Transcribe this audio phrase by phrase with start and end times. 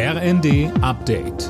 [0.00, 1.48] RND Update.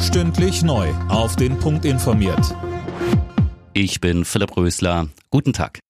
[0.00, 0.88] Stündlich neu.
[1.10, 2.56] Auf den Punkt informiert.
[3.74, 5.10] Ich bin Philipp Rösler.
[5.28, 5.80] Guten Tag.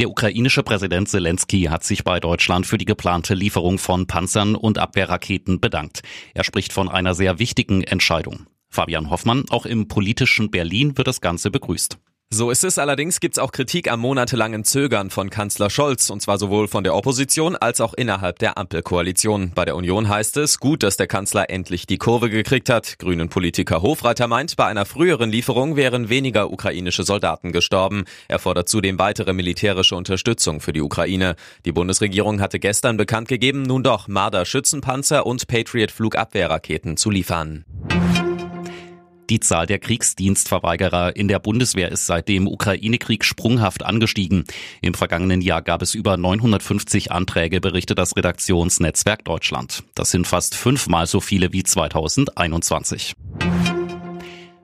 [0.00, 4.78] Der ukrainische Präsident Zelensky hat sich bei Deutschland für die geplante Lieferung von Panzern und
[4.78, 6.00] Abwehrraketen bedankt.
[6.32, 8.46] Er spricht von einer sehr wichtigen Entscheidung.
[8.70, 11.98] Fabian Hoffmann, auch im politischen Berlin wird das Ganze begrüßt.
[12.28, 12.78] So ist es.
[12.78, 16.82] Allerdings gibt es auch Kritik am monatelangen Zögern von Kanzler Scholz, und zwar sowohl von
[16.82, 19.52] der Opposition als auch innerhalb der Ampelkoalition.
[19.54, 22.98] Bei der Union heißt es, gut, dass der Kanzler endlich die Kurve gekriegt hat.
[22.98, 28.04] Grünen Politiker Hofreiter meint, bei einer früheren Lieferung wären weniger ukrainische Soldaten gestorben.
[28.26, 31.36] Er fordert zudem weitere militärische Unterstützung für die Ukraine.
[31.64, 37.64] Die Bundesregierung hatte gestern bekannt gegeben, nun doch Marder Schützenpanzer und Patriot Flugabwehrraketen zu liefern.
[39.28, 44.44] Die Zahl der Kriegsdienstverweigerer in der Bundeswehr ist seit dem Ukraine-Krieg sprunghaft angestiegen.
[44.82, 49.82] Im vergangenen Jahr gab es über 950 Anträge, berichtet das Redaktionsnetzwerk Deutschland.
[49.94, 53.14] Das sind fast fünfmal so viele wie 2021.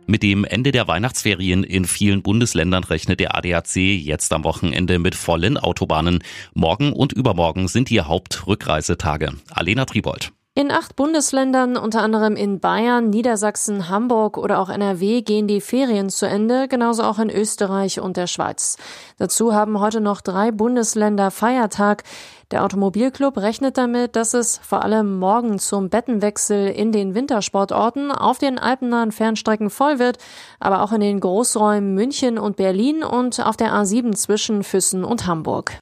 [0.07, 5.15] Mit dem Ende der Weihnachtsferien in vielen Bundesländern rechnet der ADAC jetzt am Wochenende mit
[5.15, 6.23] vollen Autobahnen.
[6.55, 9.33] Morgen und übermorgen sind die Hauptrückreisetage.
[9.51, 10.33] Alena Tribold.
[10.55, 16.11] In acht Bundesländern, unter anderem in Bayern, Niedersachsen, Hamburg oder auch NRW, gehen die Ferien
[16.11, 18.77] zu Ende, genauso auch in Österreich und der Schweiz.
[19.17, 22.03] Dazu haben heute noch drei Bundesländer Feiertag.
[22.51, 28.37] Der Automobilclub rechnet damit, dass es vor allem morgen zum Bettenwechsel in den Wintersportorten auf
[28.37, 30.19] den alpennahen Fernstrecken voll wird,
[30.61, 35.27] aber auch in den Großräumen München und Berlin und auf der A7 zwischen Füssen und
[35.27, 35.79] Hamburg.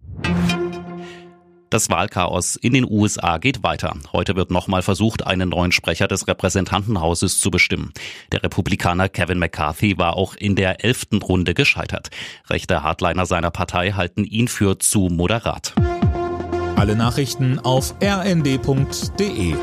[1.70, 3.94] Das Wahlchaos in den USA geht weiter.
[4.12, 7.92] Heute wird nochmal versucht, einen neuen Sprecher des Repräsentantenhauses zu bestimmen.
[8.32, 12.10] Der Republikaner Kevin McCarthy war auch in der elften Runde gescheitert.
[12.48, 15.74] Rechte Hardliner seiner Partei halten ihn für zu moderat.
[16.74, 19.54] Alle Nachrichten auf rnd.de